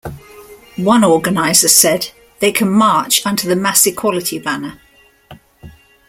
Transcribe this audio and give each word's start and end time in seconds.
One 0.79 1.03
organizer 1.03 1.67
said: 1.67 2.09
They 2.39 2.51
can 2.51 2.71
march 2.71 3.23
under 3.23 3.43
the 3.47 3.53
MassEquality 3.53 4.43
banner. 4.43 4.81